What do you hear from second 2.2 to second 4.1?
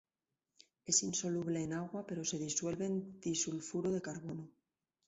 se disuelve en disulfuro de